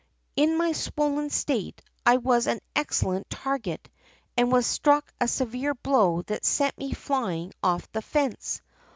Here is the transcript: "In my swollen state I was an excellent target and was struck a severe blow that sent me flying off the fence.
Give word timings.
"In 0.35 0.57
my 0.57 0.71
swollen 0.71 1.29
state 1.29 1.79
I 2.07 2.17
was 2.17 2.47
an 2.47 2.59
excellent 2.75 3.29
target 3.29 3.87
and 4.35 4.51
was 4.51 4.65
struck 4.65 5.13
a 5.21 5.27
severe 5.27 5.75
blow 5.75 6.23
that 6.23 6.43
sent 6.43 6.75
me 6.79 6.91
flying 6.93 7.53
off 7.61 7.87
the 7.91 8.01
fence. 8.01 8.63